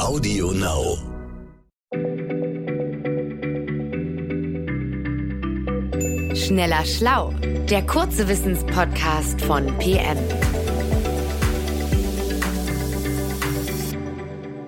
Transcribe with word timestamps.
Audio 0.00 0.50
Now. 0.52 0.96
Schneller 6.34 6.84
Schlau, 6.86 7.34
der 7.68 7.86
kurze 7.86 8.26
Wissenspodcast 8.26 9.42
von 9.42 9.66
PM. 9.78 10.16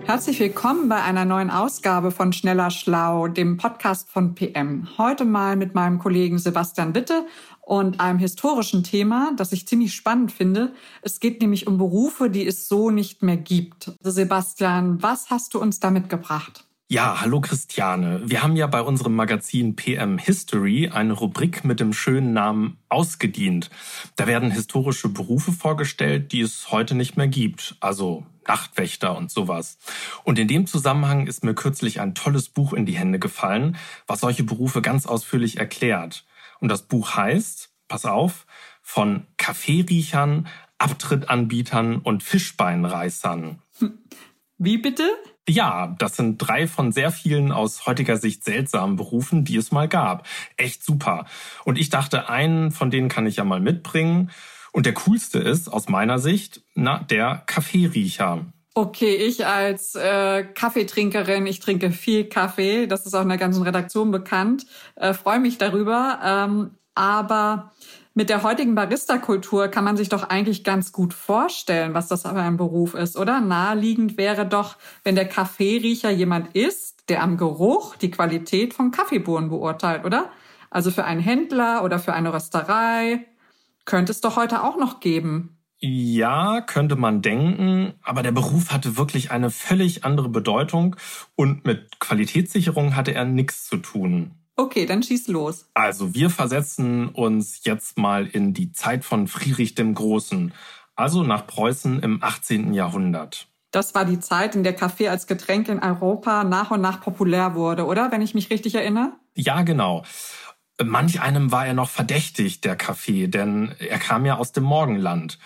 Herzlich 0.05 0.39
willkommen 0.41 0.91
bei 0.91 1.03
einer 1.03 1.25
neuen 1.25 1.51
Ausgabe 1.51 2.11
von 2.11 2.35
Schneller 2.35 2.71
Schlau, 2.71 3.29
dem 3.29 3.57
Podcast 3.57 4.11
von 4.11 4.35
PM. 4.35 4.87
Heute 4.99 5.25
mal 5.25 5.57
mit 5.57 5.75
meinem 5.75 5.99
Kollegen 5.99 6.39
Sebastian 6.39 6.95
Witte 6.95 7.25
und 7.62 8.00
einem 8.00 8.18
historischen 8.18 8.82
Thema, 8.84 9.32
das 9.36 9.52
ich 9.52 9.66
ziemlich 9.66 9.94
spannend 9.94 10.32
finde. 10.32 10.74
Es 11.00 11.20
geht 11.20 11.40
nämlich 11.40 11.66
um 11.66 11.79
Berufe, 11.79 12.29
die 12.29 12.46
es 12.46 12.68
so 12.68 12.90
nicht 12.90 13.22
mehr 13.22 13.36
gibt. 13.36 13.92
Sebastian, 14.02 15.02
was 15.02 15.30
hast 15.30 15.54
du 15.54 15.61
uns 15.61 15.80
da 15.80 15.90
mitgebracht? 15.90 16.64
Ja, 16.89 17.22
hallo 17.22 17.40
Christiane. 17.40 18.20
Wir 18.26 18.43
haben 18.43 18.54
ja 18.54 18.67
bei 18.67 18.82
unserem 18.82 19.14
Magazin 19.14 19.76
PM 19.76 20.18
History 20.18 20.90
eine 20.93 21.14
Rubrik 21.14 21.64
mit 21.64 21.80
dem 21.80 21.94
schönen 21.94 22.34
Namen 22.34 22.76
Ausgedient. 22.90 23.70
Da 24.17 24.26
werden 24.26 24.50
historische 24.50 25.08
Berufe 25.08 25.53
vorgestellt, 25.53 26.32
die 26.32 26.42
es 26.42 26.70
heute 26.70 26.94
nicht 26.94 27.17
mehr 27.17 27.29
gibt. 27.29 27.76
Also 27.81 28.26
Nachtwächter 28.46 29.17
und 29.17 29.31
sowas. 29.31 29.79
Und 30.25 30.39
in 30.39 30.48
dem 30.48 30.67
Zusammenhang 30.67 31.26
ist 31.26 31.44
mir 31.44 31.54
kürzlich 31.54 31.98
ein 32.00 32.14
tolles 32.14 32.50
Buch 32.50 32.75
in 32.75 32.84
die 32.84 32.98
Hände 32.98 33.19
gefallen, 33.19 33.78
was 34.06 34.20
solche 34.20 34.42
Berufe 34.42 34.83
ganz 34.83 35.06
ausführlich 35.06 35.56
erklärt. 35.56 36.27
Und 36.62 36.69
das 36.69 36.83
Buch 36.83 37.16
heißt, 37.16 37.70
pass 37.89 38.05
auf, 38.05 38.47
von 38.83 39.27
Kaffeeriechern, 39.36 40.47
Abtrittanbietern 40.78 41.98
und 41.98 42.22
Fischbeinreißern. 42.22 43.61
Wie 44.58 44.78
bitte? 44.78 45.11
Ja, 45.48 45.97
das 45.98 46.17
sind 46.17 46.39
drei 46.39 46.69
von 46.69 46.92
sehr 46.92 47.11
vielen 47.11 47.50
aus 47.50 47.84
heutiger 47.87 48.17
Sicht 48.17 48.45
seltsamen 48.45 48.95
Berufen, 48.95 49.45
die 49.45 49.56
es 49.56 49.72
mal 49.72 49.89
gab. 49.89 50.25
Echt 50.56 50.84
super. 50.84 51.27
Und 51.64 51.78
ich 51.78 51.91
dachte, 51.91 52.28
einen 52.28 52.70
von 52.70 52.92
denen 52.92 53.09
kann 53.09 53.27
ich 53.27 53.37
ja 53.37 53.44
mal 53.44 53.61
mitbringen. 53.61 54.31
Und 54.70 54.87
der 54.87 54.94
coolste 54.94 55.41
ist 55.41 55.69
aus 55.69 55.89
meiner 55.89 56.20
Sicht, 56.20 56.62
na, 56.75 57.00
der 57.03 57.42
Kaffeeriecher. 57.47 58.47
Okay, 58.75 59.17
ich 59.17 59.47
als 59.47 59.95
äh, 59.95 60.45
Kaffeetrinkerin, 60.45 61.47
ich 61.47 61.61
trinke 61.61 61.91
viel 61.91 62.25
Kaffee, 62.25 62.87
das 62.87 63.05
ist 63.05 63.12
auch 63.15 63.20
in 63.20 63.28
der 63.28 63.37
ganzen 63.37 63.62
Redaktion 63.62 64.11
bekannt, 64.11 64.65
äh, 64.97 65.12
freue 65.12 65.41
mich 65.41 65.59
darüber. 65.59 66.19
Ähm, 66.25 66.70
aber 66.95 67.73
mit 68.15 68.31
der 68.31 68.43
heutigen 68.43 68.75
Barista-Kultur 68.75 69.69
kann 69.69 69.84
man 69.84 69.98
sich 69.98 70.09
doch 70.09 70.25
eigentlich 70.25 70.65
ganz 70.65 70.93
gut 70.93 71.12
vorstellen, 71.12 71.93
was 71.93 72.09
das 72.09 72.25
aber 72.25 72.43
ein 72.43 72.56
Beruf 72.56 72.95
ist, 72.95 73.19
oder? 73.19 73.41
Naheliegend 73.41 74.17
wäre 74.17 74.47
doch, 74.47 74.77
wenn 75.05 75.17
der 75.17 75.28
Kaffeeriecher 75.28 76.11
jemand 76.11 76.55
ist, 76.55 77.11
der 77.11 77.23
am 77.23 77.37
Geruch 77.37 77.97
die 77.97 78.11
Qualität 78.11 78.73
von 78.73 78.91
Kaffeebohnen 78.91 79.50
beurteilt, 79.50 80.05
oder? 80.06 80.31
Also 80.70 80.91
für 80.91 81.05
einen 81.05 81.20
Händler 81.20 81.84
oder 81.84 81.98
für 81.98 82.15
eine 82.15 82.33
Rösterei 82.33 83.27
könnte 83.84 84.12
es 84.12 84.23
doch 84.23 84.37
heute 84.37 84.62
auch 84.62 84.78
noch 84.78 85.00
geben. 85.00 85.62
Ja, 85.84 86.61
könnte 86.61 86.94
man 86.94 87.22
denken, 87.22 87.94
aber 88.02 88.22
der 88.22 88.30
Beruf 88.30 88.70
hatte 88.70 88.97
wirklich 88.97 89.33
eine 89.33 89.50
völlig 89.50 90.05
andere 90.05 90.28
Bedeutung 90.28 90.94
und 91.34 91.64
mit 91.64 91.98
Qualitätssicherung 91.98 92.94
hatte 92.94 93.14
er 93.14 93.25
nichts 93.25 93.66
zu 93.66 93.78
tun. 93.78 94.30
Okay, 94.55 94.86
dann 94.86 95.03
schieß 95.03 95.27
los. 95.27 95.69
Also 95.75 96.14
wir 96.14 96.30
versetzen 96.30 97.08
uns 97.08 97.64
jetzt 97.64 97.98
mal 97.98 98.28
in 98.28 98.55
die 98.55 98.70
Zeit 98.70 99.05
von 99.05 99.27
Friedrich 99.27 99.75
dem 99.75 99.94
Großen, 99.94 100.55
also 100.94 101.25
nach 101.25 101.48
Preußen 101.48 101.98
im 101.98 102.22
18. 102.22 102.75
Jahrhundert. 102.75 103.48
Das 103.72 103.97
war 103.97 104.05
die 104.05 104.20
Zeit, 104.20 104.55
in 104.55 104.62
der 104.62 104.75
Kaffee 104.75 105.08
als 105.08 105.27
Getränk 105.27 105.69
in 105.69 105.80
Europa 105.80 106.44
nach 106.44 106.70
und 106.70 106.80
nach 106.80 107.00
populär 107.00 107.56
wurde, 107.56 107.86
oder? 107.86 108.12
Wenn 108.12 108.22
ich 108.22 108.34
mich 108.34 108.50
richtig 108.50 108.77
erinnere? 108.77 109.14
Ja, 109.34 109.62
genau. 109.62 110.05
Manch 110.80 111.20
einem 111.20 111.50
war 111.50 111.66
er 111.66 111.75
noch 111.75 111.91
verdächtig, 111.91 112.60
der 112.60 112.76
Kaffee, 112.76 113.26
denn 113.26 113.75
er 113.81 113.98
kam 113.98 114.25
ja 114.26 114.37
aus 114.37 114.53
dem 114.53 114.65
Morgenland. 114.65 115.38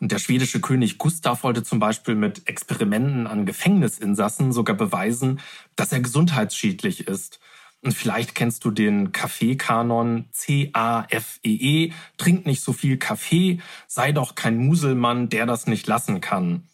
Und 0.00 0.10
der 0.10 0.18
schwedische 0.18 0.60
König 0.60 0.96
Gustav 0.96 1.42
wollte 1.42 1.62
zum 1.62 1.78
Beispiel 1.78 2.14
mit 2.14 2.48
Experimenten 2.48 3.26
an 3.26 3.44
Gefängnisinsassen 3.44 4.50
sogar 4.50 4.74
beweisen, 4.74 5.40
dass 5.76 5.92
er 5.92 6.00
gesundheitsschädlich 6.00 7.06
ist. 7.06 7.38
Und 7.82 7.92
vielleicht 7.92 8.34
kennst 8.34 8.64
du 8.64 8.70
den 8.70 9.12
Kaffeekanon 9.12 10.26
C-A-F-E-E. 10.32 11.86
-E. 11.86 11.92
Trink 12.16 12.46
nicht 12.46 12.62
so 12.62 12.72
viel 12.72 12.98
Kaffee, 12.98 13.60
sei 13.86 14.12
doch 14.12 14.34
kein 14.34 14.58
Muselmann, 14.58 15.28
der 15.28 15.46
das 15.46 15.66
nicht 15.66 15.86
lassen 15.86 16.20
kann. 16.20 16.64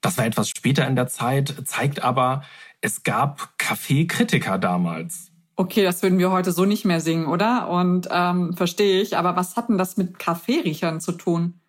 Das 0.00 0.18
war 0.18 0.26
etwas 0.26 0.50
später 0.50 0.86
in 0.86 0.96
der 0.96 1.06
Zeit, 1.06 1.54
zeigt 1.64 2.02
aber, 2.02 2.42
es 2.82 3.02
gab 3.04 3.58
Kaffeekritiker 3.58 4.58
damals. 4.58 5.30
Okay, 5.56 5.82
das 5.82 6.02
würden 6.02 6.18
wir 6.18 6.30
heute 6.30 6.52
so 6.52 6.64
nicht 6.64 6.84
mehr 6.84 7.00
singen, 7.00 7.26
oder? 7.26 7.68
Und 7.68 8.08
ähm, 8.10 8.54
verstehe 8.54 9.00
ich. 9.00 9.16
Aber 9.16 9.36
was 9.36 9.56
hat 9.56 9.68
denn 9.68 9.78
das 9.78 9.96
mit 9.96 10.18
Kaffeeriechern 10.18 11.00
zu 11.00 11.12
tun? 11.12 11.60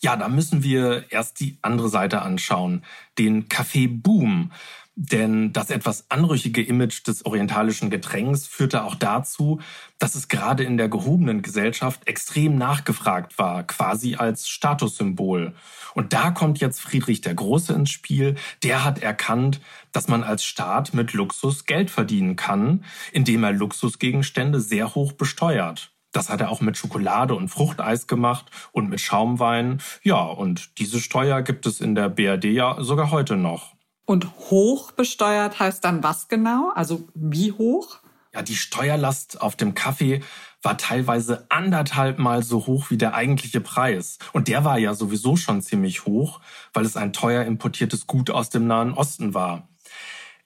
Ja, 0.00 0.16
da 0.16 0.28
müssen 0.28 0.62
wir 0.62 1.06
erst 1.10 1.40
die 1.40 1.58
andere 1.62 1.88
Seite 1.88 2.22
anschauen, 2.22 2.84
den 3.18 3.48
Kaffeeboom. 3.48 4.50
Denn 4.94 5.54
das 5.54 5.70
etwas 5.70 6.10
anrüchige 6.10 6.62
Image 6.62 7.06
des 7.06 7.24
orientalischen 7.24 7.88
Getränks 7.88 8.46
führte 8.46 8.84
auch 8.84 8.94
dazu, 8.94 9.58
dass 9.98 10.14
es 10.14 10.28
gerade 10.28 10.64
in 10.64 10.76
der 10.76 10.90
gehobenen 10.90 11.40
Gesellschaft 11.40 12.06
extrem 12.06 12.56
nachgefragt 12.58 13.38
war, 13.38 13.66
quasi 13.66 14.16
als 14.16 14.48
Statussymbol. 14.48 15.54
Und 15.94 16.12
da 16.12 16.30
kommt 16.30 16.60
jetzt 16.60 16.80
Friedrich 16.80 17.22
der 17.22 17.34
Große 17.34 17.72
ins 17.72 17.90
Spiel. 17.90 18.34
Der 18.62 18.84
hat 18.84 19.02
erkannt, 19.02 19.60
dass 19.92 20.08
man 20.08 20.22
als 20.22 20.44
Staat 20.44 20.92
mit 20.92 21.14
Luxus 21.14 21.64
Geld 21.64 21.90
verdienen 21.90 22.36
kann, 22.36 22.84
indem 23.12 23.44
er 23.44 23.52
Luxusgegenstände 23.52 24.60
sehr 24.60 24.94
hoch 24.94 25.12
besteuert. 25.12 25.91
Das 26.12 26.28
hat 26.28 26.40
er 26.40 26.50
auch 26.50 26.60
mit 26.60 26.76
Schokolade 26.76 27.34
und 27.34 27.48
Fruchteis 27.48 28.06
gemacht 28.06 28.46
und 28.70 28.88
mit 28.88 29.00
Schaumwein. 29.00 29.80
Ja, 30.02 30.22
und 30.22 30.78
diese 30.78 31.00
Steuer 31.00 31.42
gibt 31.42 31.66
es 31.66 31.80
in 31.80 31.94
der 31.94 32.08
BRD 32.08 32.44
ja 32.44 32.76
sogar 32.82 33.10
heute 33.10 33.36
noch. 33.36 33.74
Und 34.04 34.28
hoch 34.50 34.92
besteuert 34.92 35.58
heißt 35.58 35.84
dann 35.84 36.02
was 36.02 36.28
genau? 36.28 36.70
Also 36.74 37.08
wie 37.14 37.52
hoch? 37.52 37.98
Ja, 38.34 38.42
die 38.42 38.56
Steuerlast 38.56 39.40
auf 39.40 39.56
dem 39.56 39.74
Kaffee 39.74 40.22
war 40.62 40.78
teilweise 40.78 41.46
anderthalb 41.50 42.18
Mal 42.18 42.42
so 42.42 42.66
hoch 42.66 42.90
wie 42.90 42.96
der 42.96 43.14
eigentliche 43.14 43.60
Preis. 43.60 44.18
Und 44.32 44.48
der 44.48 44.64
war 44.64 44.78
ja 44.78 44.94
sowieso 44.94 45.36
schon 45.36 45.60
ziemlich 45.60 46.06
hoch, 46.06 46.40
weil 46.72 46.84
es 46.84 46.96
ein 46.96 47.12
teuer 47.12 47.44
importiertes 47.44 48.06
Gut 48.06 48.30
aus 48.30 48.48
dem 48.48 48.66
Nahen 48.66 48.94
Osten 48.94 49.34
war. 49.34 49.68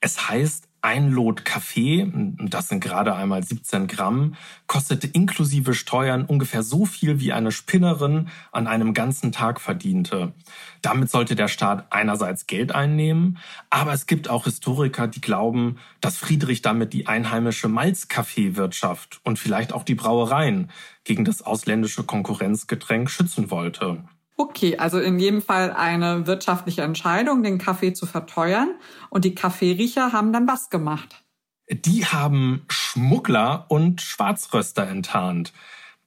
Es 0.01 0.29
heißt, 0.29 0.67
ein 0.87 1.11
Lot 1.11 1.43
Kaffee, 1.43 2.09
das 2.13 2.69
sind 2.69 2.79
gerade 2.79 3.13
einmal 3.13 3.43
17 3.43 3.87
Gramm, 3.87 4.35
kostete 4.67 5.05
inklusive 5.05 5.73
Steuern 5.73 6.23
ungefähr 6.23 6.63
so 6.63 6.85
viel 6.85 7.19
wie 7.19 7.33
eine 7.33 7.51
Spinnerin 7.51 8.29
an 8.53 8.67
einem 8.67 8.93
ganzen 8.93 9.33
Tag 9.33 9.59
verdiente. 9.59 10.31
Damit 10.81 11.11
sollte 11.11 11.35
der 11.35 11.49
Staat 11.49 11.87
einerseits 11.89 12.47
Geld 12.47 12.73
einnehmen, 12.73 13.37
aber 13.69 13.91
es 13.91 14.05
gibt 14.05 14.29
auch 14.29 14.45
Historiker, 14.45 15.09
die 15.09 15.19
glauben, 15.19 15.77
dass 15.99 16.15
Friedrich 16.15 16.61
damit 16.61 16.93
die 16.93 17.05
einheimische 17.05 17.67
Malzkaffeewirtschaft 17.67 19.19
und 19.25 19.37
vielleicht 19.37 19.73
auch 19.73 19.83
die 19.83 19.95
Brauereien 19.95 20.71
gegen 21.03 21.25
das 21.25 21.41
ausländische 21.41 22.05
Konkurrenzgetränk 22.05 23.09
schützen 23.09 23.51
wollte. 23.51 24.05
Okay, 24.39 24.77
also 24.77 24.99
in 24.99 25.17
jedem 25.17 25.41
Fall 25.41 25.71
eine 25.71 26.27
wirtschaftliche 26.27 26.83
Entscheidung, 26.83 27.41
den 27.41 27.57
Kaffee 27.57 27.93
zu 27.93 28.05
verteuern. 28.05 28.69
Und 29.09 29.25
die 29.25 29.33
Kaffeeriecher 29.33 30.13
haben 30.13 30.31
dann 30.31 30.47
was 30.47 30.69
gemacht? 30.69 31.23
Die 31.69 32.05
haben 32.05 32.63
Schmuggler 32.69 33.65
und 33.67 33.99
Schwarzröster 33.99 34.87
enttarnt. 34.87 35.53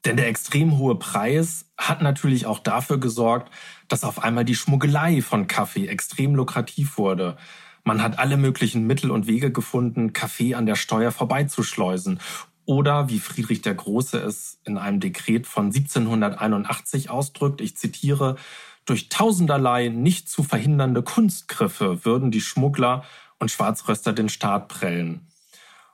Denn 0.05 0.17
der 0.17 0.29
extrem 0.29 0.79
hohe 0.79 0.95
Preis 0.95 1.67
hat 1.77 2.03
natürlich 2.03 2.47
auch 2.47 2.61
dafür 2.61 2.99
gesorgt, 2.99 3.53
dass 3.89 4.05
auf 4.05 4.23
einmal 4.23 4.45
die 4.45 4.55
Schmuggelei 4.55 5.21
von 5.23 5.49
Kaffee 5.49 5.89
extrem 5.89 6.35
lukrativ 6.37 6.97
wurde. 6.97 7.37
Man 7.85 8.01
hat 8.03 8.19
alle 8.19 8.37
möglichen 8.37 8.87
Mittel 8.87 9.11
und 9.11 9.27
Wege 9.27 9.51
gefunden, 9.51 10.13
Kaffee 10.13 10.55
an 10.55 10.67
der 10.67 10.77
Steuer 10.77 11.11
vorbeizuschleusen 11.11 12.21
oder 12.71 13.09
wie 13.09 13.19
Friedrich 13.19 13.63
der 13.63 13.75
Große 13.75 14.17
es 14.21 14.61
in 14.65 14.79
einem 14.79 15.01
Dekret 15.01 15.49
von 15.49 15.67
1781 15.67 17.11
ausdrückt, 17.11 17.61
ich 17.61 17.77
zitiere, 17.77 18.37
durch 18.85 19.09
tausenderlei 19.09 19.89
nicht 19.89 20.29
zu 20.29 20.45
verhindernde 20.45 21.03
Kunstgriffe 21.03 22.05
würden 22.05 22.31
die 22.31 22.41
Schmuggler 22.41 23.03
und 23.41 23.51
Schwarzröster 23.51 24.13
den 24.13 24.29
Staat 24.29 24.69
prellen. 24.69 25.27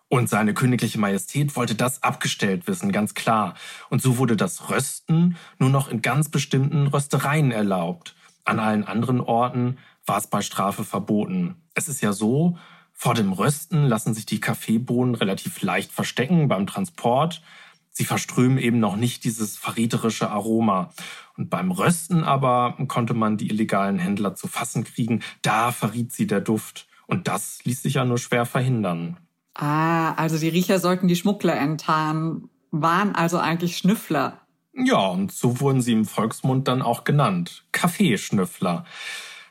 Und 0.09 0.29
seine 0.29 0.53
königliche 0.53 1.01
Majestät 1.01 1.57
wollte 1.57 1.77
das 1.77 2.03
abgestellt 2.03 2.67
wissen, 2.67 2.93
ganz 2.93 3.15
klar. 3.15 3.55
Und 3.89 4.03
so 4.03 4.19
wurde 4.19 4.37
das 4.37 4.69
Rösten 4.69 5.39
nur 5.59 5.71
noch 5.71 5.89
in 5.89 6.03
ganz 6.03 6.29
bestimmten 6.29 6.89
Röstereien 6.89 7.53
erlaubt. 7.53 8.15
An 8.45 8.59
allen 8.59 8.85
anderen 8.85 9.23
Orten 9.23 9.79
war 10.05 10.19
es 10.19 10.27
bei 10.27 10.43
Strafe 10.43 10.85
verboten. 10.85 11.57
Es 11.73 11.89
ist 11.89 12.03
ja 12.03 12.13
so, 12.13 12.59
vor 12.99 13.13
dem 13.13 13.33
Rösten 13.33 13.85
lassen 13.87 14.15
sich 14.15 14.25
die 14.25 14.41
Kaffeebohnen 14.41 15.15
relativ 15.15 15.61
leicht 15.61 15.93
verstecken 15.93 16.49
beim 16.49 16.67
Transport. 16.67 17.43
Sie 17.91 18.07
verströmen 18.07 18.57
eben 18.57 18.81
noch 18.81 18.97
nicht 18.97 19.25
dieses 19.25 19.59
verräterische 19.59 20.31
Aroma. 20.31 20.95
Und 21.37 21.51
beim 21.51 21.71
Rösten 21.71 22.25
aber 22.25 22.75
konnte 22.89 23.13
man 23.13 23.37
die 23.37 23.51
illegalen 23.51 23.99
Händler 23.99 24.35
zu 24.35 24.49
fassen 24.49 24.85
kriegen. 24.85 25.23
Da 25.43 25.73
verriet 25.73 26.13
sie 26.13 26.27
der 26.27 26.41
Duft. 26.41 26.89
Und 27.07 27.29
das 27.29 27.63
ließ 27.65 27.83
sich 27.83 27.95
ja 27.95 28.07
nur 28.07 28.19
schwer 28.19 28.47
verhindern. 28.47 29.19
Ah, 29.55 30.15
also 30.15 30.39
die 30.39 30.49
Riecher 30.49 30.79
sollten 30.79 31.07
die 31.07 31.17
Schmuggler 31.17 31.57
enttarnen, 31.57 32.49
waren 32.71 33.15
also 33.15 33.39
eigentlich 33.39 33.77
Schnüffler. 33.77 34.41
Ja, 34.73 35.07
und 35.07 35.33
so 35.33 35.61
wurden 35.61 35.83
sie 35.83 35.93
im 35.93 36.07
Volksmund 36.07 36.67
dann 36.67 36.81
auch 36.81 37.05
genannt. 37.05 37.67
Kaffeeschnüffler. 37.73 38.87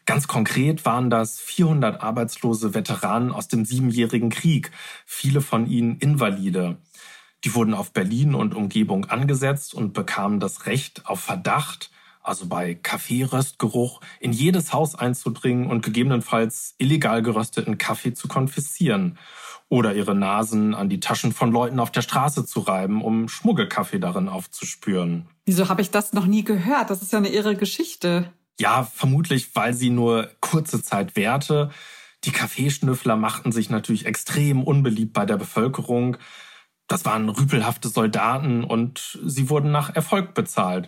Ganz 0.05 0.27
konkret 0.27 0.85
waren 0.85 1.09
das 1.09 1.39
400 1.39 2.01
arbeitslose 2.01 2.75
Veteranen 2.75 3.31
aus 3.31 3.47
dem 3.47 3.65
Siebenjährigen 3.65 4.29
Krieg, 4.29 4.71
viele 5.05 5.41
von 5.41 5.65
ihnen 5.65 5.97
Invalide. 5.97 6.77
Die 7.43 7.55
wurden 7.55 7.73
auf 7.73 7.91
Berlin 7.91 8.35
und 8.35 8.53
Umgebung 8.53 9.05
angesetzt 9.05 9.73
und 9.73 9.93
bekamen 9.93 10.39
das 10.39 10.67
Recht, 10.67 11.05
auf 11.05 11.21
Verdacht, 11.21 11.91
also 12.21 12.47
bei 12.47 12.75
Kaffeeröstgeruch, 12.75 14.01
in 14.19 14.31
jedes 14.31 14.73
Haus 14.73 14.95
einzudringen 14.95 15.67
und 15.67 15.83
gegebenenfalls 15.83 16.75
illegal 16.77 17.21
gerösteten 17.21 17.77
Kaffee 17.77 18.13
zu 18.13 18.27
konfiszieren 18.27 19.17
oder 19.69 19.95
ihre 19.95 20.15
Nasen 20.15 20.75
an 20.75 20.89
die 20.89 20.99
Taschen 20.99 21.31
von 21.33 21.51
Leuten 21.51 21.79
auf 21.79 21.91
der 21.91 22.01
Straße 22.01 22.45
zu 22.45 22.59
reiben, 22.59 23.01
um 23.03 23.27
Schmuggelkaffee 23.27 23.99
darin 23.99 24.29
aufzuspüren. 24.29 25.27
Wieso 25.45 25.69
habe 25.69 25.81
ich 25.81 25.89
das 25.89 26.13
noch 26.13 26.27
nie 26.27 26.43
gehört? 26.43 26.89
Das 26.89 27.01
ist 27.01 27.11
ja 27.11 27.19
eine 27.19 27.29
irre 27.29 27.55
Geschichte. 27.55 28.31
Ja, 28.59 28.83
vermutlich, 28.83 29.55
weil 29.55 29.73
sie 29.73 29.89
nur 29.89 30.31
kurze 30.39 30.81
Zeit 30.81 31.15
währte. 31.15 31.71
Die 32.23 32.31
Kaffeeschnüffler 32.31 33.15
machten 33.17 33.51
sich 33.51 33.69
natürlich 33.69 34.05
extrem 34.05 34.63
unbeliebt 34.63 35.13
bei 35.13 35.25
der 35.25 35.37
Bevölkerung. 35.37 36.17
Das 36.87 37.05
waren 37.05 37.29
rüpelhafte 37.29 37.89
Soldaten 37.89 38.63
und 38.63 39.19
sie 39.23 39.49
wurden 39.49 39.71
nach 39.71 39.95
Erfolg 39.95 40.33
bezahlt. 40.33 40.87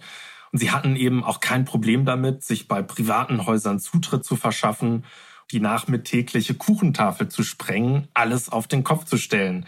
Und 0.52 0.60
sie 0.60 0.72
hatten 0.72 0.96
eben 0.96 1.24
auch 1.24 1.40
kein 1.40 1.66
Problem 1.66 2.06
damit, 2.06 2.44
sich 2.44 2.68
bei 2.68 2.82
privaten 2.82 3.46
Häusern 3.46 3.80
Zutritt 3.80 4.24
zu 4.24 4.36
verschaffen, 4.36 5.06
die 5.52 5.60
nachmittägliche 5.60 6.56
Kuchentafel 6.56 7.30
zu 7.30 7.44
sprengen, 7.44 8.08
alles 8.14 8.50
auf 8.50 8.68
den 8.68 8.84
Kopf 8.84 9.06
zu 9.06 9.18
stellen. 9.18 9.66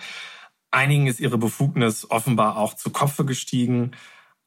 Einigen 0.72 1.08
ist 1.08 1.20
ihre 1.20 1.38
Befugnis 1.38 2.10
offenbar 2.10 2.58
auch 2.58 2.76
zu 2.76 2.92
Kopfe 2.92 3.26
gestiegen. 3.26 3.92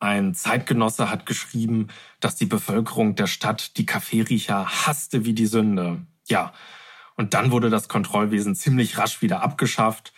Ein 0.03 0.35
Zeitgenosse 0.35 1.11
hat 1.11 1.27
geschrieben, 1.27 1.87
dass 2.19 2.35
die 2.35 2.47
Bevölkerung 2.47 3.15
der 3.15 3.29
Stadt 3.29 3.77
die 3.77 3.87
Kaffeeriecher 3.87 4.67
hasste 4.67 5.25
wie 5.25 5.33
die 5.33 5.47
Sünde. 5.47 6.05
Ja, 6.27 6.53
und 7.15 7.35
dann 7.35 7.53
wurde 7.53 7.71
das 7.71 7.87
Kontrollwesen 7.87 8.57
ziemlich 8.57 8.99
rasch 8.99 9.23
wieder 9.23 9.45
abgeschafft, 9.45 10.13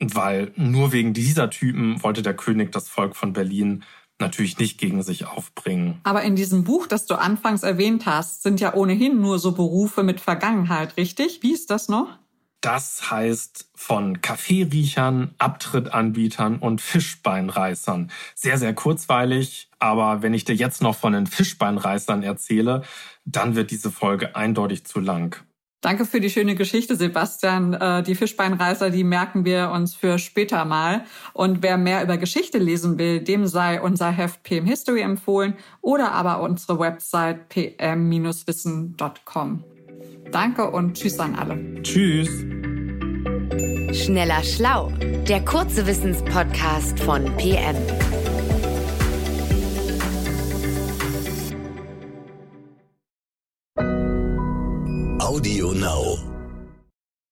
weil 0.00 0.50
nur 0.56 0.90
wegen 0.90 1.12
dieser 1.12 1.50
Typen 1.50 2.02
wollte 2.02 2.22
der 2.22 2.34
König 2.34 2.72
das 2.72 2.88
Volk 2.88 3.14
von 3.14 3.32
Berlin 3.32 3.84
natürlich 4.18 4.58
nicht 4.58 4.80
gegen 4.80 5.04
sich 5.04 5.24
aufbringen. 5.24 6.00
Aber 6.02 6.22
in 6.22 6.34
diesem 6.34 6.64
Buch, 6.64 6.88
das 6.88 7.06
du 7.06 7.14
anfangs 7.14 7.62
erwähnt 7.62 8.06
hast, 8.06 8.42
sind 8.42 8.58
ja 8.58 8.74
ohnehin 8.74 9.20
nur 9.20 9.38
so 9.38 9.52
Berufe 9.52 10.02
mit 10.02 10.20
Vergangenheit, 10.20 10.96
richtig? 10.96 11.44
Wie 11.44 11.52
ist 11.52 11.70
das 11.70 11.88
noch? 11.88 12.18
Das 12.62 13.10
heißt 13.10 13.68
von 13.74 14.22
Kaffeeriechern, 14.22 15.34
Abtrittanbietern 15.38 16.58
und 16.58 16.80
Fischbeinreißern. 16.80 18.10
Sehr, 18.36 18.56
sehr 18.56 18.72
kurzweilig, 18.72 19.68
aber 19.80 20.22
wenn 20.22 20.32
ich 20.32 20.44
dir 20.44 20.54
jetzt 20.54 20.80
noch 20.80 20.94
von 20.94 21.12
den 21.12 21.26
Fischbeinreißern 21.26 22.22
erzähle, 22.22 22.82
dann 23.24 23.56
wird 23.56 23.72
diese 23.72 23.90
Folge 23.90 24.36
eindeutig 24.36 24.86
zu 24.86 25.00
lang. 25.00 25.42
Danke 25.80 26.06
für 26.06 26.20
die 26.20 26.30
schöne 26.30 26.54
Geschichte, 26.54 26.94
Sebastian. 26.94 27.74
Äh, 27.74 28.04
die 28.04 28.14
Fischbeinreißer, 28.14 28.90
die 28.90 29.02
merken 29.02 29.44
wir 29.44 29.70
uns 29.70 29.96
für 29.96 30.20
später 30.20 30.64
mal. 30.64 31.04
Und 31.32 31.64
wer 31.64 31.76
mehr 31.76 32.04
über 32.04 32.16
Geschichte 32.16 32.58
lesen 32.58 32.96
will, 32.96 33.18
dem 33.18 33.48
sei 33.48 33.82
unser 33.82 34.12
Heft 34.12 34.44
PM 34.44 34.66
History 34.66 35.00
empfohlen 35.00 35.54
oder 35.80 36.12
aber 36.12 36.40
unsere 36.40 36.78
Website 36.78 37.48
pm-wissen.com. 37.48 39.64
Danke 40.32 40.70
und 40.70 40.94
tschüss 40.94 41.20
an 41.20 41.34
alle. 41.34 41.82
Tschüss. 41.82 42.30
Schneller 43.94 44.42
Schlau, 44.42 44.90
der 45.28 45.44
kurze 45.44 45.86
Wissenspodcast 45.86 46.98
von 47.00 47.24
PM. 47.36 47.76